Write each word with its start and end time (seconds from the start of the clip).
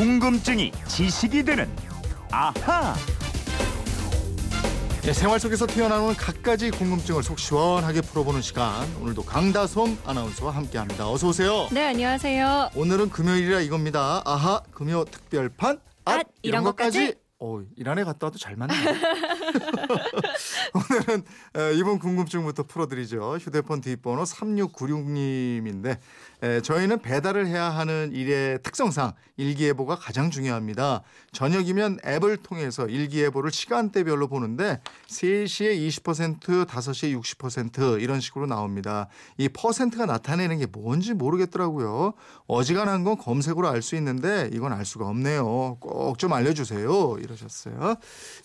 궁금증이 0.00 0.72
지식이 0.88 1.42
되는 1.42 1.68
아하. 2.30 2.94
네, 5.02 5.12
생활 5.12 5.38
속에서 5.38 5.66
튀어나오는 5.66 6.16
갖가지 6.16 6.70
궁금증을 6.70 7.22
속 7.22 7.38
시원하게 7.38 8.00
풀어보는 8.00 8.40
시간. 8.40 8.88
오늘도 9.02 9.22
강다솜 9.24 9.98
아나운서와 10.06 10.52
함께합니다. 10.52 11.10
어서 11.10 11.28
오세요. 11.28 11.68
네, 11.70 11.88
안녕하세요. 11.88 12.70
오늘은 12.76 13.10
금요일이라 13.10 13.60
이겁니다. 13.60 14.22
아하 14.24 14.62
금요 14.72 15.04
특별판 15.04 15.78
앗, 16.06 16.20
앗, 16.20 16.26
이런 16.40 16.64
것까지. 16.64 17.16
어, 17.38 17.60
이란에 17.76 18.02
갔다 18.02 18.28
와도 18.28 18.38
잘 18.38 18.56
맞네. 18.56 18.72
오늘은 20.74 21.22
에, 21.56 21.74
이번 21.74 21.98
궁금증부터 21.98 22.62
풀어드리죠. 22.64 23.38
휴대폰 23.40 23.80
뒷번호 23.80 24.22
3696님인데 24.22 25.98
에, 26.42 26.60
저희는 26.60 27.00
배달을 27.00 27.46
해야 27.46 27.70
하는 27.70 28.12
일의 28.12 28.62
특성상 28.62 29.12
일기예보가 29.36 29.96
가장 29.96 30.30
중요합니다. 30.30 31.02
저녁이면 31.32 31.98
앱을 32.06 32.36
통해서 32.38 32.86
일기예보를 32.86 33.50
시간대별로 33.50 34.28
보는데 34.28 34.80
3시에 35.08 35.88
20%, 35.88 36.66
5시에 36.66 37.20
60% 37.20 38.00
이런 38.00 38.20
식으로 38.20 38.46
나옵니다. 38.46 39.08
이 39.38 39.48
퍼센트가 39.48 40.06
나타내는 40.06 40.58
게 40.58 40.66
뭔지 40.66 41.14
모르겠더라고요. 41.14 42.14
어지간한 42.46 43.04
건 43.04 43.16
검색으로 43.16 43.68
알 43.68 43.80
수 43.80 43.96
있는데 43.96 44.50
이건 44.52 44.74
알 44.74 44.84
수가 44.84 45.08
없네요. 45.08 45.78
꼭 45.80 46.16
좀 46.18 46.32
알려주세요. 46.34 47.16
이러셨어요. 47.18 47.94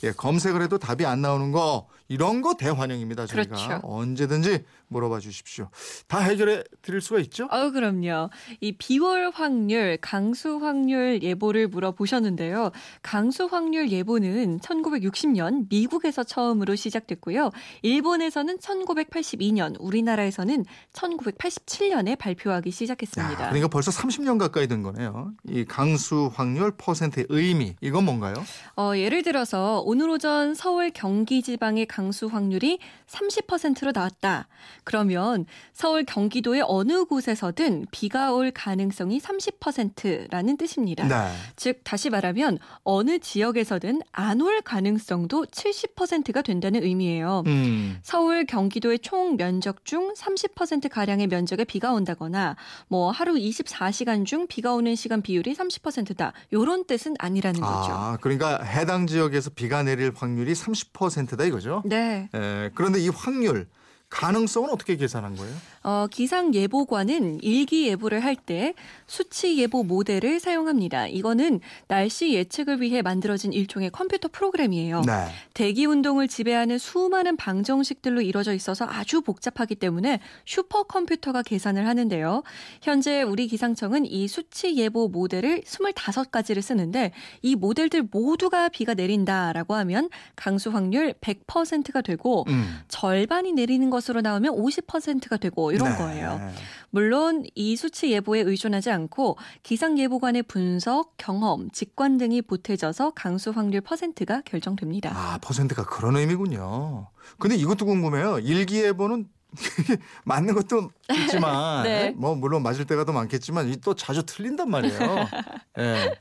예, 0.03 0.11
검색을 0.13 0.61
해도 0.61 0.77
답이 0.77 1.05
안 1.05 1.21
나오는 1.21 1.51
거 1.51 1.87
이런 2.15 2.41
거 2.41 2.53
대환영입니다. 2.53 3.25
저희가 3.25 3.55
그렇죠. 3.55 3.79
언제든지 3.83 4.63
물어봐 4.87 5.19
주십시오. 5.19 5.69
다 6.07 6.19
해결해 6.19 6.63
드릴 6.81 7.01
수가 7.01 7.19
있죠? 7.21 7.45
어, 7.51 7.71
그럼요. 7.71 8.29
이 8.61 8.71
비월 8.71 9.31
확률, 9.33 9.97
강수 9.99 10.59
확률 10.61 11.21
예보를 11.21 11.67
물어보셨는데요. 11.67 12.71
강수 13.01 13.45
확률 13.51 13.89
예보는 13.89 14.59
1960년 14.59 15.65
미국에서 15.69 16.23
처음으로 16.23 16.75
시작됐고요. 16.75 17.51
일본에서는 17.81 18.59
1982년, 18.59 19.75
우리나라에서는 19.79 20.63
1987년에 20.93 22.17
발표하기 22.17 22.71
시작했습니다. 22.71 23.33
야, 23.33 23.37
그러니까 23.49 23.67
벌써 23.67 23.91
30년 23.91 24.39
가까이 24.39 24.67
된 24.67 24.83
거네요. 24.83 25.33
이 25.49 25.65
강수 25.65 26.31
확률 26.33 26.71
퍼센트의 26.77 27.25
의미 27.29 27.75
이건 27.81 28.05
뭔가요? 28.05 28.35
어, 28.77 28.93
예를 28.95 29.23
들어서 29.23 29.81
오늘 29.85 30.09
오전 30.09 30.53
서울 30.55 30.91
경기 30.91 31.41
지방의 31.41 31.87
강수 31.95 32.27
확률이 32.27 32.79
30%로 33.07 33.91
나왔다. 33.93 34.47
그러면 34.83 35.45
서울 35.73 36.03
경기도의 36.03 36.63
어느 36.67 37.05
곳에서든 37.05 37.85
비가 37.91 38.33
올 38.33 38.51
가능성이 38.51 39.19
30%라는 39.19 40.57
뜻입니다. 40.57 41.07
네. 41.07 41.31
즉 41.55 41.79
다시 41.83 42.09
말하면 42.09 42.59
어느 42.83 43.19
지역에서든 43.19 44.01
안 44.11 44.35
올 44.41 44.61
가능성도 44.61 45.45
70%가 45.45 46.41
된다는 46.41 46.83
의미예요. 46.83 47.43
음. 47.47 47.97
서울 48.03 48.45
경기도의 48.45 48.99
총 48.99 49.37
면적 49.37 49.85
중 49.85 50.13
30% 50.13 50.89
가량의 50.89 51.27
면적에 51.27 51.63
비가 51.63 51.93
온다거나 51.93 52.55
뭐 52.89 53.11
하루 53.11 53.33
24시간 53.35 54.25
중 54.25 54.45
비가 54.47 54.73
오는 54.73 54.93
시간 54.95 55.21
비율이 55.21 55.55
30%다. 55.55 56.33
요런 56.53 56.85
뜻은 56.85 57.15
아니라는 57.17 57.61
거죠. 57.61 57.91
아, 57.91 58.17
그러니까 58.21 58.61
해당 58.61 59.07
지역에서 59.07 59.51
비가 59.51 59.83
내릴 59.83 60.11
확률이 60.15 60.53
30%다 60.53 61.43
이거죠? 61.45 61.81
네. 61.87 62.29
에, 62.33 62.71
그런데 62.75 62.99
이 62.99 63.09
확률 63.09 63.67
가능성은 64.09 64.69
어떻게 64.69 64.95
계산한 64.95 65.35
거예요? 65.35 65.55
어, 65.85 66.07
기상예보관은 66.09 67.41
일기예보를 67.41 68.23
할 68.23 68.35
때 68.45 68.73
수치예보 69.07 69.83
모델을 69.83 70.39
사용합니다. 70.39 71.07
이거는 71.07 71.59
날씨 71.87 72.33
예측을 72.33 72.81
위해 72.81 73.01
만들어진 73.01 73.53
일종의 73.53 73.91
컴퓨터 73.91 74.27
프로그램이에요. 74.31 75.01
네. 75.01 75.27
대기 75.53 75.85
운동을 75.85 76.27
지배하는 76.27 76.77
수많은 76.77 77.37
방정식들로 77.37 78.21
이루어져 78.21 78.53
있어서 78.53 78.85
아주 78.87 79.21
복잡하기 79.21 79.75
때문에 79.75 80.19
슈퍼컴퓨터가 80.45 81.43
계산을 81.43 81.87
하는데요. 81.87 82.43
현재 82.81 83.21
우리 83.21 83.47
기상청은 83.47 84.05
이 84.05 84.27
수치 84.27 84.75
예보 84.75 85.07
모델을 85.07 85.61
25가지를 85.61 86.61
쓰는데 86.61 87.11
이 87.41 87.55
모델들 87.55 88.07
모두가 88.11 88.69
비가 88.69 88.93
내린다라고 88.93 89.75
하면 89.75 90.09
강수 90.35 90.71
확률 90.71 91.13
100%가 91.13 92.01
되고 92.01 92.43
음. 92.47 92.79
절반이 92.87 93.53
내리는 93.53 93.89
것으로 93.89 94.21
나오면 94.21 94.55
50%가 94.55 95.37
되고 95.37 95.73
이런 95.75 95.91
네. 95.91 95.97
거예요. 95.97 96.51
물론 96.89 97.43
이 97.55 97.75
수치 97.75 98.11
예보에 98.11 98.39
의존하지 98.41 98.89
않고 98.89 99.37
기상 99.63 99.99
예보관의 99.99 100.43
분석, 100.43 101.15
경험, 101.17 101.69
직관 101.71 102.17
등이 102.17 102.41
보태져서 102.43 103.11
강수 103.11 103.51
확률 103.51 103.81
퍼센트가 103.81 104.41
결정됩니다. 104.45 105.11
아, 105.13 105.37
퍼센트가 105.39 105.85
그런 105.85 106.15
의미군요. 106.15 107.07
근데 107.37 107.55
이것도 107.57 107.85
궁금해요. 107.85 108.39
일기예보는 108.39 109.27
맞는 110.25 110.53
것도 110.53 110.89
있지만 111.11 111.83
네. 111.87 112.11
뭐 112.17 112.35
물론 112.35 112.63
맞을 112.63 112.85
때가 112.85 113.05
더 113.05 113.11
많겠지만 113.13 113.69
이 113.69 113.75
또 113.85 113.93
자주 113.93 114.23
틀린단 114.25 114.67
말이에요. 114.69 114.97
예. 115.77 116.15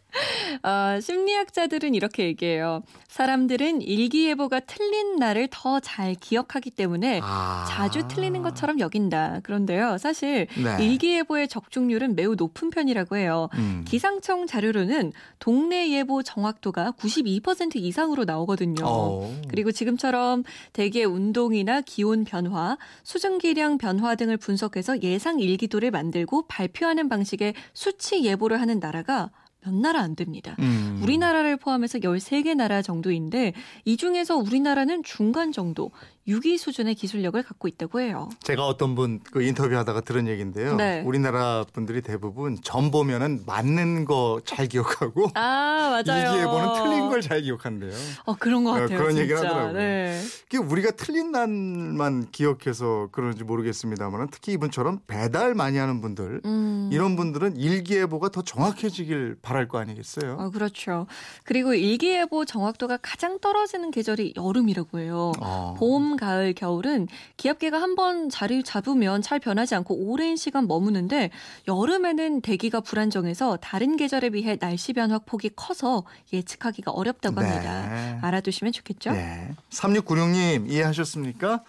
어, 0.62 1.00
심리학자들은 1.00 1.94
이렇게 1.94 2.24
얘기해요. 2.24 2.82
사람들은 3.08 3.80
일기예보가 3.82 4.60
틀린 4.60 5.16
날을 5.16 5.48
더 5.50 5.80
잘 5.80 6.14
기억하기 6.14 6.70
때문에 6.70 7.20
아. 7.22 7.64
자주 7.68 8.06
틀리는 8.08 8.42
것처럼 8.42 8.80
여긴다. 8.80 9.40
그런데요. 9.42 9.98
사실 9.98 10.46
네. 10.56 10.84
일기예보의 10.84 11.48
적중률은 11.48 12.14
매우 12.16 12.34
높은 12.34 12.70
편이라고 12.70 13.16
해요. 13.16 13.48
음. 13.54 13.84
기상청 13.86 14.46
자료로는 14.46 15.12
동네 15.38 15.90
예보 15.90 16.22
정확도가 16.22 16.92
92% 16.98 17.76
이상으로 17.76 18.24
나오거든요. 18.24 18.84
어. 18.84 19.34
그리고 19.48 19.72
지금처럼 19.72 20.44
대기 20.72 21.04
운동이나 21.04 21.80
기온 21.80 22.24
변화, 22.24 22.76
수 23.02 23.18
증기량 23.24 23.78
변화 23.78 24.16
등을 24.16 24.36
분석해서 24.36 25.00
예상 25.00 25.40
일기도를 25.40 25.90
만들고 25.90 26.46
발표하는 26.46 27.08
방식의 27.08 27.54
수치 27.72 28.22
예보를 28.22 28.60
하는 28.60 28.80
나라가 28.80 29.30
몇 29.62 29.72
나라 29.72 30.00
안 30.00 30.14
됩니다. 30.14 30.56
음. 30.58 31.00
우리나라를 31.02 31.56
포함해서 31.56 32.00
13개 32.00 32.54
나라 32.54 32.82
정도인데 32.82 33.54
이 33.86 33.96
중에서 33.96 34.36
우리나라는 34.36 35.02
중간 35.04 35.52
정도 35.52 35.90
6위 36.26 36.56
수준의 36.58 36.94
기술력을 36.94 37.40
갖고 37.42 37.68
있다고 37.68 38.00
해요. 38.00 38.28
제가 38.42 38.66
어떤 38.66 38.94
분 38.94 39.20
그 39.30 39.42
인터뷰하다가 39.42 40.00
들은 40.02 40.26
얘기인데요. 40.28 40.74
네. 40.76 41.02
우리나라 41.04 41.64
분들이 41.72 42.00
대부분 42.02 42.56
점 42.62 42.90
보면은 42.90 43.42
맞는 43.46 44.04
거 44.06 44.40
잘 44.44 44.66
기억하고 44.66 45.30
아, 45.34 46.02
맞아요. 46.06 46.30
일기예보는 46.32 46.72
틀린 46.74 47.08
걸 47.08 47.20
잘 47.22 47.42
기억한대요. 47.42 47.92
어, 48.24 48.34
그런 48.38 48.64
것 48.64 48.70
어, 48.70 48.74
같아요. 48.74 48.98
그런. 48.98 49.16
얘기를 49.18 49.36
하더라고요. 49.38 49.72
네. 49.72 50.20
그게 50.42 50.58
우리가 50.58 50.90
틀린 50.92 51.30
날만 51.30 52.30
기억해서 52.32 53.08
그런지 53.12 53.44
모르겠습니다만 53.44 54.28
특히 54.30 54.52
이분처럼 54.52 55.00
배달 55.06 55.54
많이 55.54 55.78
하는 55.78 56.00
분들 56.00 56.40
음. 56.44 56.90
이런 56.92 57.16
분들은 57.16 57.56
일기예보가 57.56 58.30
더 58.30 58.42
정확해지길 58.42 59.36
바랄 59.42 59.68
거 59.68 59.78
아니겠어요? 59.78 60.36
어, 60.38 60.50
그렇죠. 60.50 61.06
그리고 61.44 61.74
일기예보 61.74 62.44
정확도가 62.44 62.98
가장 63.02 63.38
떨어지는 63.40 63.90
계절이 63.90 64.34
여름이라고 64.36 64.98
해요. 64.98 65.32
어. 65.40 65.74
봄, 65.78 66.13
가을, 66.16 66.52
겨울은 66.54 67.08
기압계가 67.36 67.80
한 67.80 67.94
번 67.94 68.28
자리 68.28 68.64
잡으면 68.64 69.22
잘 69.22 69.38
변하지 69.38 69.74
않고 69.76 69.94
오랜 70.10 70.34
시간 70.36 70.66
머무는데 70.66 71.30
여름에는 71.68 72.40
대기가 72.40 72.80
불안정해서 72.80 73.56
다른 73.58 73.96
계절에 73.96 74.30
비해 74.30 74.56
날씨 74.56 74.92
변화 74.92 75.18
폭이 75.18 75.50
커서 75.54 76.04
예측하기가 76.32 76.90
어렵다고 76.90 77.40
네. 77.40 77.46
합니다. 77.46 78.18
알아두시면 78.22 78.72
좋겠죠? 78.72 79.12
네. 79.12 79.54
3696님 79.70 80.68
이해하셨습니까? 80.70 81.62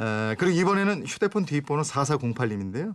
에, 0.00 0.34
그리고 0.38 0.58
이번에는 0.58 1.04
휴대폰 1.06 1.44
뒷번호 1.44 1.82
4408님인데요. 1.82 2.94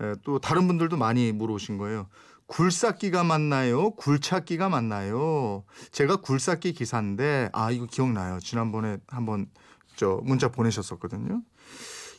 에, 0.00 0.14
또 0.24 0.38
다른 0.38 0.66
분들도 0.68 0.96
많이 0.96 1.32
물어오신 1.32 1.78
거예요. 1.78 2.06
굴삭기가 2.46 3.24
맞나요? 3.24 3.92
굴착기가 3.92 4.68
맞나요? 4.68 5.64
제가 5.90 6.16
굴삭기 6.16 6.72
기사인데 6.74 7.48
아 7.52 7.70
이거 7.70 7.86
기억나요. 7.86 8.38
지난번에 8.40 8.98
한번 9.08 9.46
저 9.96 10.20
문자 10.22 10.48
보내셨었거든요. 10.48 11.42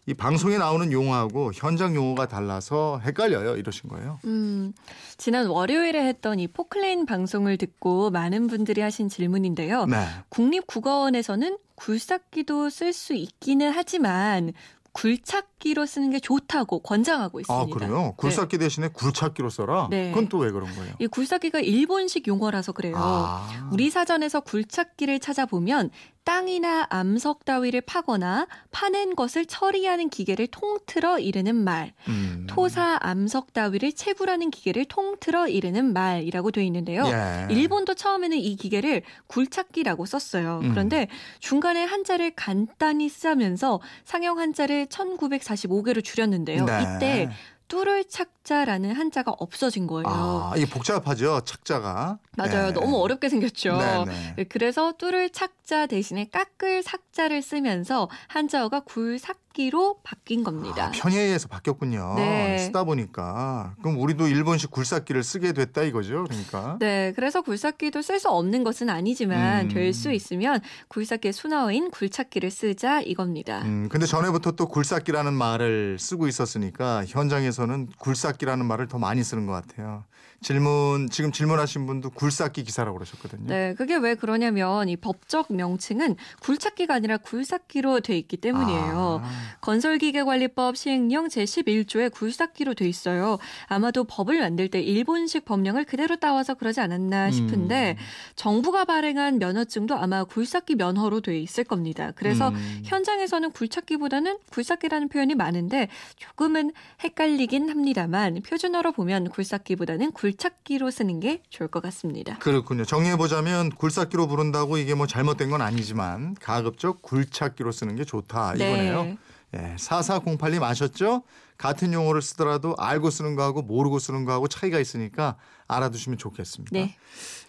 이 0.05 0.13
방송에 0.13 0.57
나오는 0.57 0.91
용어하고 0.91 1.51
현장 1.55 1.95
용어가 1.95 2.27
달라서 2.27 2.99
헷갈려요. 3.05 3.55
이러신 3.55 3.89
거예요. 3.89 4.19
음, 4.25 4.73
지난 5.17 5.47
월요일에 5.47 6.05
했던 6.07 6.39
이 6.41 6.47
포클레인 6.47 7.05
방송을 7.05 7.57
듣고 7.57 8.09
많은 8.09 8.47
분들이 8.47 8.81
하신 8.81 9.07
질문인데요. 9.07 9.85
네. 9.85 10.05
국립국어원에서는 10.27 11.57
굴삭기도 11.75 12.69
쓸 12.69 12.91
수 12.91 13.13
있기는 13.13 13.71
하지만 13.73 14.51
굴착기로 14.91 15.85
쓰는 15.87 16.11
게 16.11 16.19
좋다고 16.19 16.79
권장하고 16.79 17.39
아 17.39 17.41
있습니다. 17.41 17.79
그래요? 17.79 18.13
굴삭기 18.17 18.57
대신에 18.59 18.89
굴착기로 18.89 19.49
써라. 19.49 19.87
네. 19.89 20.09
그건 20.09 20.27
또 20.29 20.39
왜 20.39 20.51
그런 20.51 20.73
거예요? 20.75 20.93
이 20.99 21.07
굴삭기가 21.07 21.61
일본식 21.61 22.27
용어라서 22.27 22.73
그래요. 22.73 22.95
아. 22.97 23.69
우리 23.71 23.89
사전에서 23.89 24.41
굴착기를 24.41 25.19
찾아보면 25.19 25.89
땅이나 26.23 26.87
암석 26.89 27.45
따위를 27.45 27.81
파거나 27.81 28.47
파낸 28.71 29.15
것을 29.15 29.45
처리하는 29.45 30.09
기계를 30.09 30.47
통틀어 30.47 31.19
이르는 31.19 31.55
말. 31.55 31.93
음. 32.07 32.45
토사 32.47 32.97
암석 33.01 33.53
따위를 33.53 33.91
채굴하는 33.91 34.49
기계를 34.51 34.85
통틀어 34.85 35.47
이르는 35.47 35.93
말이라고 35.93 36.51
되어 36.51 36.63
있는데요. 36.63 37.03
예. 37.05 37.53
일본도 37.53 37.95
처음에는 37.95 38.37
이 38.37 38.55
기계를 38.55 39.01
굴착기라고 39.27 40.05
썼어요. 40.05 40.61
음. 40.63 40.69
그런데 40.71 41.07
중간에 41.39 41.83
한자를 41.83 42.31
간단히 42.35 43.09
쓰면서 43.09 43.81
상형 44.05 44.39
한자를 44.39 44.87
1945개로 44.87 46.03
줄였는데요. 46.03 46.65
네. 46.65 46.81
이때 46.81 47.29
뚫을 47.67 48.05
착 48.05 48.42
자라는 48.43 48.93
한자가 48.93 49.31
없어진 49.39 49.87
거예요. 49.87 50.03
아, 50.05 50.53
이게 50.57 50.65
복잡하죠. 50.65 51.41
착자가. 51.45 52.17
맞아요. 52.35 52.67
네. 52.67 52.73
너무 52.73 52.97
어렵게 52.97 53.29
생겼죠. 53.29 53.77
네, 53.77 54.33
네. 54.35 54.43
그래서 54.45 54.91
뚫을 54.97 55.29
착자 55.29 55.85
대신에 55.87 56.27
깎을 56.29 56.83
삭자를 56.83 57.41
쓰면서 57.41 58.09
한자어가 58.27 58.81
굴삭기로 58.81 59.99
바뀐 60.03 60.43
겁니다. 60.43 60.87
아, 60.87 60.91
편의에 60.91 61.21
의해서 61.21 61.47
바뀌었군요. 61.47 62.15
네. 62.17 62.57
쓰다 62.57 62.83
보니까. 62.83 63.75
그럼 63.81 63.99
우리도 63.99 64.27
일본식 64.27 64.71
굴삭기를 64.71 65.23
쓰게 65.23 65.53
됐다 65.53 65.83
이거죠. 65.83 66.25
그러니까. 66.25 66.77
네, 66.79 67.13
그래서 67.15 67.41
굴삭기도 67.41 68.01
쓸 68.01 68.19
수 68.19 68.29
없는 68.29 68.63
것은 68.63 68.89
아니지만 68.89 69.65
음. 69.65 69.69
될수 69.69 70.11
있으면 70.11 70.59
굴삭기의 70.89 71.31
순화어인 71.33 71.91
굴착기를 71.91 72.51
쓰자 72.51 72.99
이겁니다. 73.01 73.61
음, 73.61 73.87
근데 73.89 74.05
전에부터 74.05 74.51
또 74.53 74.67
굴삭기라는 74.67 75.33
말을 75.33 75.97
쓰고 75.99 76.27
있었으니까 76.27 77.05
현장에서는 77.05 77.89
굴삭 77.99 78.32
기라는 78.37 78.65
말을 78.65 78.87
더 78.87 78.97
많이 78.99 79.23
쓰는 79.23 79.45
것 79.45 79.53
같아요. 79.53 80.03
질문 80.43 81.09
지금 81.09 81.31
질문하신 81.31 81.87
분도 81.87 82.09
굴삭기 82.09 82.63
기사라고 82.63 82.97
그러셨거든요. 82.97 83.47
네, 83.47 83.73
그게 83.75 83.95
왜 83.95 84.15
그러냐면 84.15 84.89
이 84.89 84.97
법적 84.97 85.53
명칭은 85.53 86.17
굴착기가 86.41 86.93
아니라 86.93 87.17
굴삭기로 87.17 88.01
돼 88.01 88.17
있기 88.17 88.37
때문이에요. 88.37 89.21
아, 89.23 89.31
건설기계관리법 89.61 90.75
시행령 90.77 91.27
제11조에 91.27 92.11
굴삭기로 92.11 92.73
돼 92.73 92.87
있어요. 92.87 93.39
아마도 93.67 94.03
법을 94.03 94.39
만들 94.39 94.69
때 94.69 94.81
일본식 94.81 95.45
법령을 95.45 95.85
그대로 95.85 96.17
따와서 96.17 96.53
그러지 96.53 96.81
않았나 96.81 97.31
싶은데 97.31 97.95
음. 97.97 98.03
정부가 98.35 98.85
발행한 98.85 99.39
면허증도 99.39 99.95
아마 99.95 100.25
굴삭기 100.25 100.75
면허로 100.75 101.21
돼 101.21 101.39
있을 101.39 101.63
겁니다. 101.63 102.11
그래서 102.15 102.49
음. 102.49 102.81
현장에서는 102.83 103.51
굴착기보다는 103.51 104.37
굴삭기라는 104.51 105.07
표현이 105.07 105.35
많은데 105.35 105.87
조금은 106.17 106.73
헷갈리긴 107.01 107.69
합니다만 107.69 108.41
표준어로 108.45 108.91
보면 108.91 109.29
굴삭기보다는 109.29 110.11
굴 110.11 110.32
착기로 110.35 110.91
쓰는 110.91 111.19
게 111.19 111.41
좋을 111.49 111.69
것 111.69 111.81
같습니다. 111.83 112.37
그렇군요. 112.39 112.85
정리해 112.85 113.17
보자면 113.17 113.69
굴삭기로 113.69 114.27
부른다고 114.27 114.77
이게 114.77 114.93
뭐 114.95 115.07
잘못된 115.07 115.49
건 115.49 115.61
아니지만 115.61 116.35
가급적 116.35 117.01
굴착기로 117.01 117.71
쓰는 117.71 117.95
게 117.95 118.03
좋다 118.03 118.55
이거네요. 118.55 119.03
네. 119.03 119.17
예, 119.55 119.75
4408님 119.77 120.63
아셨죠? 120.63 121.23
같은 121.57 121.93
용어를 121.93 122.21
쓰더라도 122.21 122.75
알고 122.77 123.11
쓰는 123.11 123.35
거하고 123.35 123.61
모르고 123.61 123.99
쓰는 123.99 124.25
거하고 124.25 124.47
차이가 124.47 124.79
있으니까 124.79 125.37
알아두시면 125.67 126.17
좋겠습니다. 126.17 126.71
네. 126.73 126.95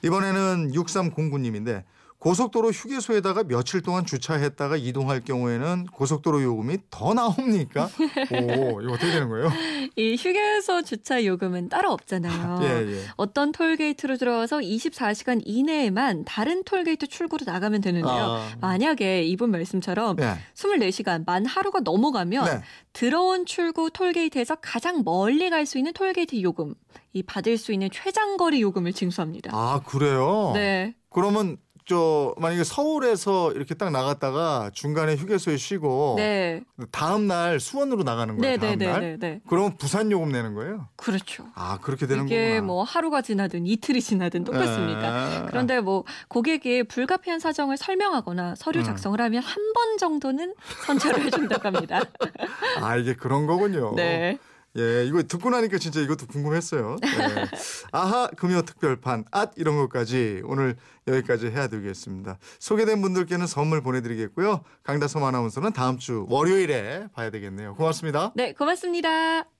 이번에는 0.03 0.73
6309님인데 0.73 1.85
고속도로 2.25 2.71
휴게소에다가 2.71 3.45
며칠 3.45 3.83
동안 3.83 4.07
주차했다가 4.07 4.79
이동할 4.79 5.21
경우에는 5.21 5.85
고속도로 5.93 6.43
요금이 6.43 6.79
더 6.89 7.13
나옵니까? 7.13 7.91
오, 8.33 8.81
이거 8.81 8.93
어떻게 8.95 9.13
되는 9.13 9.29
거예요? 9.29 9.51
이 9.95 10.17
휴게소 10.17 10.85
주차 10.85 11.23
요금은 11.23 11.69
따로 11.69 11.93
없잖아요. 11.93 12.61
예, 12.65 12.93
예. 12.95 13.01
어떤 13.17 13.53
톨게이트로 13.53 14.17
들어와서 14.17 14.61
24시간 14.61 15.43
이내에만 15.45 16.25
다른 16.25 16.65
톨게이트 16.65 17.09
출구로 17.09 17.45
나가면 17.45 17.83
되는데요. 17.83 18.11
아. 18.11 18.53
만약에 18.59 19.25
이분 19.25 19.51
말씀처럼 19.51 20.17
네. 20.17 20.35
24시간 20.55 21.27
만 21.27 21.45
하루가 21.45 21.81
넘어가면 21.81 22.45
네. 22.47 22.63
들어온 22.95 23.45
출구 23.45 23.91
톨게이트에서 23.91 24.57
가장 24.63 25.03
멀리 25.05 25.51
갈 25.51 25.67
수 25.67 25.77
있는 25.77 25.93
톨게이트 25.93 26.41
요금, 26.41 26.75
이 27.13 27.23
받을 27.23 27.59
수 27.59 27.73
있는 27.73 27.91
최장거리 27.93 28.63
요금을 28.63 28.95
징수합니다. 28.95 29.51
아, 29.53 29.83
그래요? 29.85 30.53
네. 30.55 30.95
그러면 31.11 31.59
저 31.87 32.35
만약에 32.39 32.65
서울에서 32.65 33.53
이렇게 33.53 33.75
딱 33.75 33.91
나갔다가 33.91 34.71
중간에 34.73 35.17
휴게소에 35.17 35.59
쉬고 35.59 36.15
네. 36.17 36.63
다음 36.91 37.27
날 37.27 37.61
수원으로 37.61 38.05
나가는 38.05 38.35
거예요. 38.39 38.53
네, 38.53 38.57
다음 38.57 38.79
네, 38.79 38.87
네, 38.87 38.93
날. 38.93 39.01
네, 39.01 39.17
네. 39.19 39.41
그러면 39.47 39.77
부산 39.77 40.11
요금 40.11 40.33
내는 40.33 40.55
거예요? 40.55 40.89
그렇죠. 40.97 41.47
아, 41.55 41.79
그렇게 41.83 42.07
되는 42.07 42.25
이게 42.25 42.55
거구나. 42.55 42.67
뭐 42.67 42.83
하루가 42.85 43.21
지나든 43.21 43.67
이틀이 43.67 44.01
지나든 44.01 44.45
똑같습니까? 44.45 45.09
아. 45.09 45.47
그런데 45.47 45.81
뭐 45.81 46.05
고객이 46.29 46.85
불가피한 46.85 47.39
사정을 47.39 47.77
설명하거나 47.77 48.55
서류 48.57 48.79
음. 48.79 48.85
작성을 48.85 49.21
하면 49.21 49.43
한 49.43 49.75
번 49.75 49.99
정도는 49.99 50.55
선처를 50.87 51.25
해준다고 51.25 51.67
합니다. 51.67 52.01
아, 52.81 52.97
이게 52.97 53.15
그런 53.17 53.47
거군요. 53.47 53.93
네. 53.97 54.39
예, 54.77 55.05
이거 55.05 55.23
듣고 55.23 55.51
나니까 55.51 55.79
진짜 55.79 56.01
이것도 56.01 56.27
궁금했어요. 56.27 56.97
예. 57.05 57.09
아하, 57.93 58.27
금요 58.29 58.63
특별판, 58.63 59.25
앗, 59.31 59.53
이런 59.57 59.77
것까지 59.77 60.43
오늘 60.45 60.77
여기까지 61.07 61.49
해야 61.49 61.69
되겠습니다. 61.69 62.39
소개된 62.59 63.01
분들께는 63.01 63.47
선물 63.47 63.83
보내드리겠고요. 63.83 64.63
강다솜 64.83 65.23
아나운서는 65.23 65.73
다음 65.73 65.99
주 65.99 66.27
월요일에 66.29 67.09
봐야 67.13 67.31
되겠네요. 67.31 67.75
고맙습니다. 67.75 68.33
네, 68.35 68.53
고맙습니다. 68.53 69.54